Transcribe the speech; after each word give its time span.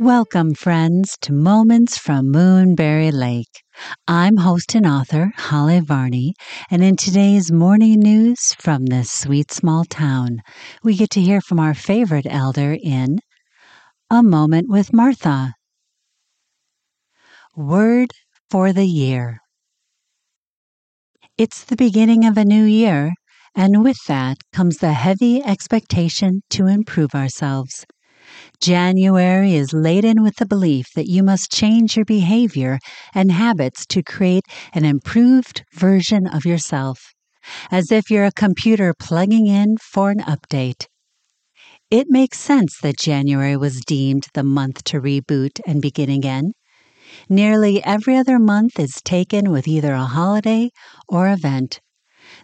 Welcome, 0.00 0.54
friends, 0.54 1.16
to 1.20 1.32
Moments 1.32 1.96
from 1.96 2.32
Moonberry 2.32 3.12
Lake. 3.12 3.62
I'm 4.08 4.38
host 4.38 4.74
and 4.74 4.84
author 4.84 5.30
Holly 5.36 5.78
Varney, 5.78 6.34
and 6.68 6.82
in 6.82 6.96
today's 6.96 7.52
morning 7.52 8.00
news 8.00 8.56
from 8.58 8.86
this 8.86 9.12
sweet 9.12 9.52
small 9.52 9.84
town, 9.84 10.40
we 10.82 10.96
get 10.96 11.10
to 11.10 11.20
hear 11.20 11.40
from 11.40 11.60
our 11.60 11.74
favorite 11.74 12.26
elder 12.28 12.76
in 12.82 13.20
A 14.10 14.20
Moment 14.20 14.68
with 14.68 14.92
Martha. 14.92 15.54
Word 17.54 18.10
for 18.50 18.72
the 18.72 18.86
Year. 18.86 19.38
It's 21.38 21.62
the 21.62 21.76
beginning 21.76 22.26
of 22.26 22.36
a 22.36 22.44
new 22.44 22.64
year, 22.64 23.12
and 23.54 23.84
with 23.84 23.98
that 24.08 24.38
comes 24.52 24.78
the 24.78 24.92
heavy 24.92 25.40
expectation 25.44 26.42
to 26.50 26.66
improve 26.66 27.14
ourselves. 27.14 27.86
January 28.60 29.54
is 29.54 29.72
laden 29.72 30.22
with 30.22 30.36
the 30.36 30.46
belief 30.46 30.86
that 30.94 31.08
you 31.08 31.22
must 31.22 31.52
change 31.52 31.96
your 31.96 32.04
behavior 32.04 32.78
and 33.14 33.30
habits 33.30 33.86
to 33.86 34.02
create 34.02 34.44
an 34.72 34.84
improved 34.84 35.64
version 35.72 36.26
of 36.26 36.44
yourself, 36.44 37.12
as 37.70 37.92
if 37.92 38.10
you're 38.10 38.24
a 38.24 38.32
computer 38.32 38.94
plugging 38.98 39.46
in 39.46 39.76
for 39.78 40.10
an 40.10 40.20
update. 40.20 40.86
It 41.90 42.06
makes 42.08 42.40
sense 42.40 42.78
that 42.82 42.98
January 42.98 43.56
was 43.56 43.84
deemed 43.84 44.26
the 44.34 44.42
month 44.42 44.82
to 44.84 45.00
reboot 45.00 45.60
and 45.66 45.82
begin 45.82 46.10
again. 46.10 46.52
Nearly 47.28 47.84
every 47.84 48.16
other 48.16 48.38
month 48.38 48.80
is 48.80 49.00
taken 49.04 49.50
with 49.50 49.68
either 49.68 49.92
a 49.92 50.04
holiday 50.04 50.70
or 51.08 51.28
event. 51.30 51.80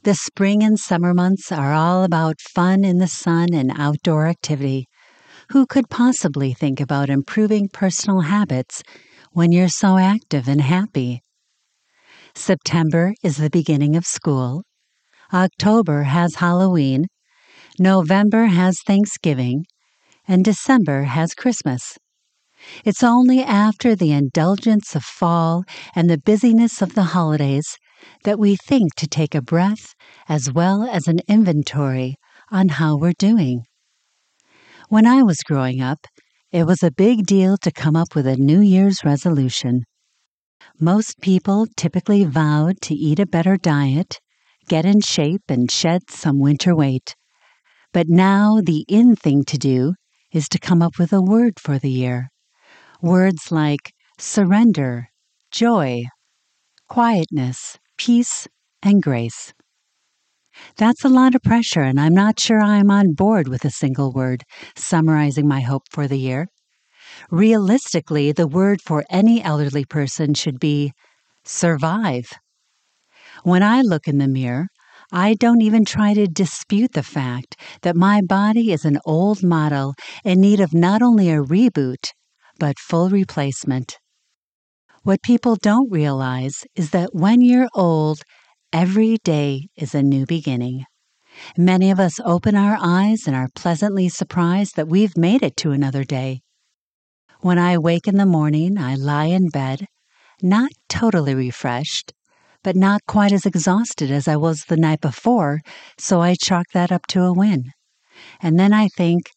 The 0.05 0.15
spring 0.15 0.63
and 0.63 0.79
summer 0.79 1.15
months 1.15 1.51
are 1.51 1.73
all 1.73 2.05
about 2.05 2.41
fun 2.55 2.85
in 2.85 2.99
the 2.99 3.09
sun 3.09 3.55
and 3.55 3.73
outdoor 3.75 4.27
activity. 4.27 4.87
Who 5.53 5.67
could 5.67 5.91
possibly 5.91 6.55
think 6.55 6.81
about 6.81 7.11
improving 7.11 7.69
personal 7.73 8.21
habits 8.21 8.85
when 9.33 9.51
you're 9.51 9.69
so 9.69 9.99
active 9.99 10.47
and 10.47 10.61
happy? 10.61 11.23
September 12.37 13.15
is 13.25 13.37
the 13.37 13.51
beginning 13.51 13.97
of 13.97 14.07
school. 14.07 14.63
October 15.35 16.05
has 16.05 16.37
Halloween. 16.37 17.07
November 17.81 18.45
has 18.45 18.79
Thanksgiving. 18.87 19.65
And 20.29 20.45
December 20.45 21.03
has 21.03 21.35
Christmas. 21.35 21.99
It's 22.85 23.03
only 23.03 23.43
after 23.43 23.97
the 23.97 24.13
indulgence 24.13 24.95
of 24.95 25.03
fall 25.03 25.65
and 25.97 26.09
the 26.09 26.19
busyness 26.19 26.81
of 26.81 26.95
the 26.95 27.11
holidays 27.11 27.77
that 28.23 28.39
we 28.39 28.55
think 28.55 28.95
to 28.95 29.09
take 29.09 29.35
a 29.35 29.43
breath 29.43 29.95
as 30.29 30.53
well 30.53 30.85
as 30.85 31.09
an 31.09 31.19
inventory 31.27 32.15
on 32.53 32.69
how 32.69 32.97
we're 32.97 33.15
doing. 33.19 33.65
When 34.91 35.07
I 35.07 35.23
was 35.23 35.45
growing 35.45 35.81
up, 35.81 36.05
it 36.51 36.65
was 36.65 36.83
a 36.83 36.91
big 36.91 37.25
deal 37.25 37.57
to 37.59 37.71
come 37.71 37.95
up 37.95 38.17
with 38.17 38.27
a 38.27 38.35
New 38.35 38.61
Year's 38.61 39.05
resolution. 39.05 39.85
Most 40.81 41.21
people 41.21 41.69
typically 41.77 42.25
vowed 42.25 42.81
to 42.81 42.95
eat 42.97 43.21
a 43.21 43.25
better 43.25 43.57
diet, 43.57 44.19
get 44.67 44.85
in 44.85 45.01
shape, 45.01 45.45
and 45.49 45.71
shed 45.71 46.11
some 46.11 46.41
winter 46.41 46.75
weight. 46.75 47.15
But 47.93 48.09
now 48.09 48.61
the 48.61 48.85
in 48.89 49.15
thing 49.15 49.45
to 49.45 49.57
do 49.57 49.95
is 50.33 50.49
to 50.49 50.59
come 50.59 50.83
up 50.83 50.99
with 50.99 51.13
a 51.13 51.23
word 51.23 51.61
for 51.61 51.79
the 51.79 51.89
year. 51.89 52.29
Words 53.01 53.53
like 53.53 53.93
surrender, 54.19 55.11
joy, 55.53 56.03
quietness, 56.89 57.79
peace, 57.97 58.49
and 58.83 59.01
grace. 59.01 59.55
That's 60.77 61.05
a 61.05 61.09
lot 61.09 61.35
of 61.35 61.43
pressure, 61.43 61.83
and 61.83 62.01
I'm 62.01 62.15
not 62.15 62.41
sure 62.41 62.61
I'm 62.61 62.91
on 62.91 63.13
board 63.13 63.49
with 63.49 63.65
a 63.65 63.71
single 63.71 64.13
word 64.13 64.45
summarizing 64.77 65.47
my 65.47 65.61
hope 65.61 65.85
for 65.91 66.09
the 66.09 66.19
year. 66.19 66.49
Realistically, 67.31 68.33
the 68.33 68.47
word 68.47 68.81
for 68.83 69.05
any 69.11 69.43
elderly 69.43 69.85
person 69.85 70.35
should 70.35 70.59
be 70.61 70.93
survive. 71.45 72.31
When 73.43 73.63
I 73.63 73.81
look 73.81 74.07
in 74.07 74.19
the 74.19 74.29
mirror, 74.29 74.69
I 75.13 75.35
don't 75.35 75.63
even 75.63 75.85
try 75.85 76.15
to 76.15 76.27
dispute 76.27 76.93
the 76.93 77.03
fact 77.03 77.57
that 77.83 77.97
my 77.97 78.21
body 78.21 78.71
is 78.71 78.85
an 78.85 78.99
old 79.05 79.43
model 79.43 79.95
in 80.25 80.41
need 80.41 80.61
of 80.61 80.73
not 80.73 81.03
only 81.03 81.31
a 81.31 81.43
reboot, 81.43 82.13
but 82.59 82.79
full 82.79 83.11
replacement. 83.11 83.99
What 85.03 85.23
people 85.23 85.57
don't 85.57 85.91
realize 85.91 86.65
is 86.77 86.91
that 86.91 87.15
when 87.15 87.41
you're 87.41 87.69
old, 87.75 88.21
Every 88.73 89.17
day 89.25 89.67
is 89.75 89.97
a 89.97 90.03
new 90.03 90.27
beginning. 90.27 90.85
Many 91.57 91.91
of 91.91 91.99
us 91.99 92.21
open 92.25 92.55
our 92.55 92.79
eyes 92.81 93.27
and 93.27 93.35
are 93.35 93.49
pleasantly 93.57 94.09
surprised 94.09 94.77
that 94.77 94.87
we've 94.87 95.17
made 95.17 95.43
it 95.43 95.57
to 95.57 95.73
another 95.73 96.05
day. 96.05 96.43
When 97.41 97.59
I 97.59 97.79
wake 97.79 98.07
in 98.07 98.17
the 98.17 98.27
morning, 98.27 98.79
I 98.79 98.95
lie 98.95 99.25
in 99.25 99.49
bed, 99.49 99.87
not 100.41 100.71
totally 100.89 101.35
refreshed, 101.35 102.13
but 102.63 102.77
not 102.77 103.01
quite 103.09 103.33
as 103.33 103.45
exhausted 103.45 104.13
as 104.13 104.29
I 104.29 104.37
was 104.37 104.67
the 104.67 104.77
night 104.77 105.01
before, 105.01 105.63
so 105.99 106.21
I 106.21 106.37
chalk 106.41 106.67
that 106.73 106.93
up 106.93 107.09
to 107.09 107.25
a 107.25 107.33
win. 107.33 107.73
And 108.41 108.57
then 108.57 108.73
I 108.73 108.87
think, 108.87 109.31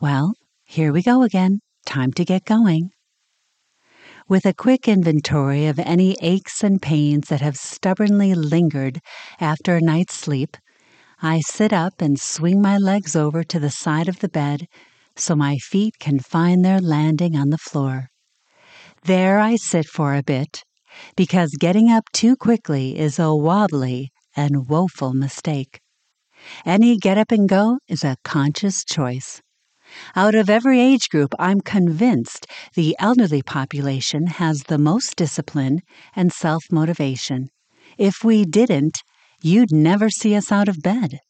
well, 0.00 0.32
here 0.64 0.94
we 0.94 1.02
go 1.02 1.24
again. 1.24 1.60
Time 1.84 2.10
to 2.14 2.24
get 2.24 2.46
going. 2.46 2.88
With 4.28 4.44
a 4.44 4.52
quick 4.52 4.86
inventory 4.86 5.64
of 5.68 5.78
any 5.78 6.14
aches 6.20 6.62
and 6.62 6.82
pains 6.82 7.28
that 7.28 7.40
have 7.40 7.56
stubbornly 7.56 8.34
lingered 8.34 9.00
after 9.40 9.74
a 9.74 9.80
night's 9.80 10.12
sleep, 10.12 10.58
I 11.22 11.40
sit 11.40 11.72
up 11.72 12.02
and 12.02 12.20
swing 12.20 12.60
my 12.60 12.76
legs 12.76 13.16
over 13.16 13.42
to 13.44 13.58
the 13.58 13.70
side 13.70 14.06
of 14.06 14.18
the 14.18 14.28
bed 14.28 14.66
so 15.16 15.34
my 15.34 15.56
feet 15.56 15.98
can 15.98 16.18
find 16.18 16.62
their 16.62 16.78
landing 16.78 17.36
on 17.36 17.48
the 17.48 17.56
floor. 17.56 18.08
There 19.04 19.38
I 19.38 19.56
sit 19.56 19.86
for 19.86 20.14
a 20.14 20.22
bit, 20.22 20.62
because 21.16 21.56
getting 21.58 21.90
up 21.90 22.04
too 22.12 22.36
quickly 22.36 22.98
is 22.98 23.18
a 23.18 23.34
wobbly 23.34 24.10
and 24.36 24.68
woeful 24.68 25.14
mistake. 25.14 25.80
Any 26.66 26.98
get 26.98 27.16
up 27.16 27.32
and 27.32 27.48
go 27.48 27.78
is 27.88 28.04
a 28.04 28.18
conscious 28.24 28.84
choice. 28.84 29.40
Out 30.14 30.34
of 30.34 30.50
every 30.50 30.80
age 30.80 31.08
group, 31.08 31.34
I'm 31.38 31.60
convinced 31.60 32.46
the 32.74 32.96
elderly 32.98 33.42
population 33.42 34.26
has 34.26 34.64
the 34.64 34.78
most 34.78 35.16
discipline 35.16 35.80
and 36.14 36.32
self 36.32 36.64
motivation. 36.70 37.48
If 37.96 38.22
we 38.22 38.44
didn't, 38.44 38.98
you'd 39.42 39.72
never 39.72 40.10
see 40.10 40.34
us 40.34 40.52
out 40.52 40.68
of 40.68 40.82
bed. 40.82 41.20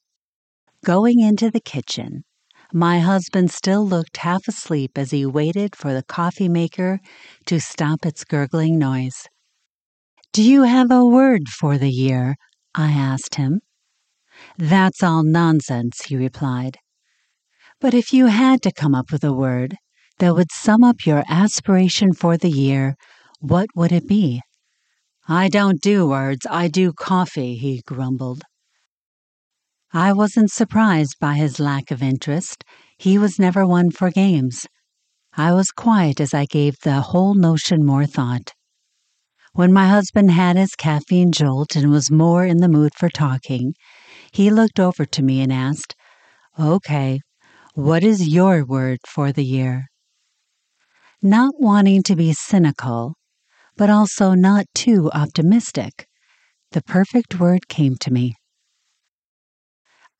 Going 0.84 1.20
into 1.20 1.50
the 1.50 1.60
kitchen, 1.60 2.24
my 2.72 3.00
husband 3.00 3.50
still 3.50 3.86
looked 3.86 4.18
half 4.18 4.47
asleep 4.47 4.92
as 4.97 5.10
he 5.10 5.24
waited 5.24 5.74
for 5.74 5.94
the 5.94 6.02
coffee 6.02 6.48
maker 6.48 7.00
to 7.47 7.60
stop 7.60 8.04
its 8.04 8.24
gurgling 8.24 8.78
noise. 8.78 9.26
Do 10.32 10.42
you 10.42 10.64
have 10.64 10.91
a 10.91 11.04
word 11.04 11.48
for 11.48 11.78
the 11.78 11.91
year? 11.91 12.36
I 12.74 12.91
asked 12.91 13.36
him. 13.36 13.60
That's 14.56 15.02
all 15.02 15.22
nonsense, 15.24 16.02
he 16.04 16.16
replied. 16.16 16.76
But 17.81 17.94
if 17.94 18.12
you 18.12 18.27
had 18.27 18.61
to 18.62 18.72
come 18.72 18.94
up 18.94 19.12
with 19.12 19.22
a 19.22 19.33
word 19.33 19.77
that 20.19 20.34
would 20.34 20.50
sum 20.50 20.83
up 20.83 21.06
your 21.06 21.22
aspiration 21.28 22.12
for 22.12 22.37
the 22.37 22.50
year, 22.50 22.97
what 23.41 23.69
would 23.77 23.93
it 23.93 24.09
be? 24.09 24.43
I 25.28 25.49
don't 25.49 25.81
do 25.81 26.09
words, 26.09 26.44
I 26.50 26.66
do 26.66 26.93
coffee, 26.93 27.55
he 27.55 27.83
grumbled. 27.87 28.43
I 29.93 30.12
wasn't 30.12 30.50
surprised 30.50 31.16
by 31.21 31.34
his 31.34 31.61
lack 31.61 31.91
of 31.93 32.03
interest. 32.03 32.65
He 32.99 33.16
was 33.16 33.39
never 33.39 33.65
one 33.65 33.91
for 33.93 34.10
games. 34.10 34.66
I 35.34 35.53
was 35.53 35.71
quiet 35.71 36.21
as 36.21 36.34
I 36.34 36.47
gave 36.47 36.81
the 36.81 37.00
whole 37.00 37.34
notion 37.34 37.86
more 37.86 38.07
thought. 38.07 38.54
When 39.53 39.72
my 39.72 39.86
husband 39.86 40.33
had 40.33 40.57
his 40.57 40.74
caffeine 40.74 41.31
jolt 41.31 41.77
and 41.77 41.91
was 41.91 42.10
more 42.10 42.45
in 42.45 42.57
the 42.57 42.69
mood 42.69 42.92
for 42.97 43.09
talking, 43.09 43.74
he 44.33 44.51
looked 44.51 44.81
over 44.81 45.04
to 45.04 45.22
me 45.22 45.41
and 45.41 45.53
asked, 45.53 45.95
Okay, 46.59 47.21
what 47.78 48.03
is 48.03 48.27
your 48.27 48.65
word 48.65 48.98
for 49.07 49.30
the 49.30 49.45
year? 49.45 49.86
Not 51.22 51.54
wanting 51.60 52.03
to 52.03 52.16
be 52.16 52.33
cynical, 52.33 53.15
but 53.77 53.89
also 53.89 54.34
not 54.34 54.66
too 54.75 55.13
optimistic, 55.15 56.09
the 56.72 56.83
perfect 56.83 57.39
word 57.39 57.69
came 57.69 57.95
to 58.01 58.13
me. 58.13 58.34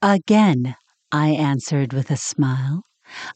Again, 0.01 0.77
I 1.11 1.31
answered 1.31 1.93
with 1.93 2.13
a 2.13 2.17
smile. 2.17 2.83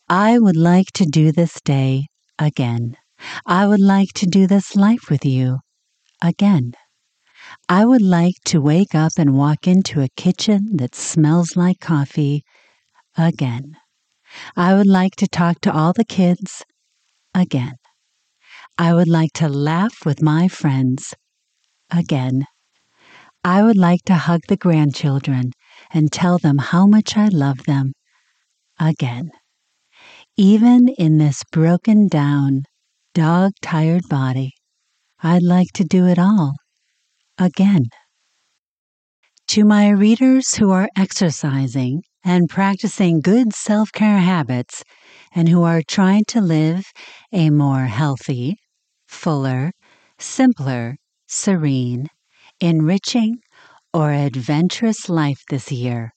I 0.08 0.38
would 0.38 0.56
like 0.56 0.92
to 0.94 1.04
do 1.04 1.32
this 1.32 1.60
day 1.64 2.06
again. 2.38 2.96
I 3.44 3.66
would 3.66 3.80
like 3.80 4.12
to 4.14 4.26
do 4.26 4.46
this 4.46 4.76
life 4.76 5.10
with 5.10 5.24
you 5.24 5.58
again. 6.22 6.74
I 7.68 7.84
would 7.84 8.02
like 8.02 8.36
to 8.44 8.60
wake 8.60 8.94
up 8.94 9.14
and 9.18 9.36
walk 9.36 9.66
into 9.66 10.00
a 10.00 10.14
kitchen 10.16 10.76
that 10.76 10.94
smells 10.94 11.56
like 11.56 11.80
coffee 11.80 12.44
again. 13.18 13.78
I 14.56 14.74
would 14.74 14.86
like 14.86 15.16
to 15.16 15.26
talk 15.26 15.60
to 15.62 15.72
all 15.72 15.92
the 15.92 16.04
kids 16.04 16.62
again. 17.34 17.74
I 18.78 18.94
would 18.94 19.08
like 19.08 19.32
to 19.34 19.48
laugh 19.48 20.04
with 20.04 20.22
my 20.22 20.48
friends 20.48 21.14
again. 21.90 22.46
I 23.44 23.62
would 23.62 23.76
like 23.76 24.02
to 24.06 24.14
hug 24.14 24.40
the 24.48 24.56
grandchildren 24.56 25.52
and 25.92 26.12
tell 26.12 26.38
them 26.38 26.58
how 26.58 26.86
much 26.86 27.16
I 27.16 27.28
love 27.28 27.64
them 27.64 27.92
again. 28.78 29.30
Even 30.36 30.88
in 30.88 31.18
this 31.18 31.42
broken 31.50 32.08
down, 32.08 32.62
dog 33.14 33.52
tired 33.60 34.08
body. 34.08 34.52
I'd 35.22 35.42
like 35.42 35.72
to 35.74 35.84
do 35.84 36.06
it 36.06 36.18
all 36.18 36.54
again. 37.38 37.86
To 39.48 39.64
my 39.64 39.88
readers 39.90 40.54
who 40.54 40.70
are 40.70 40.88
exercising 40.96 42.02
and 42.24 42.48
practicing 42.48 43.20
good 43.20 43.52
self 43.54 43.92
care 43.92 44.18
habits 44.18 44.84
and 45.34 45.48
who 45.48 45.62
are 45.62 45.82
trying 45.82 46.24
to 46.26 46.40
live 46.40 46.84
a 47.32 47.50
more 47.50 47.86
healthy, 47.86 48.56
fuller, 49.06 49.72
simpler, 50.18 50.96
serene, 51.26 52.08
enriching, 52.60 53.38
or 53.94 54.12
adventurous 54.12 55.08
life 55.08 55.42
this 55.50 55.70
year, 55.72 56.12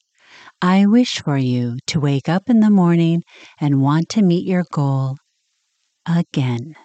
I 0.61 0.85
wish 0.85 1.21
for 1.21 1.37
you 1.37 1.77
to 1.87 1.99
wake 1.99 2.29
up 2.29 2.49
in 2.49 2.59
the 2.59 2.69
morning 2.69 3.23
and 3.59 3.81
want 3.81 4.09
to 4.09 4.21
meet 4.21 4.45
your 4.45 4.65
goal 4.71 5.17
again. 6.07 6.75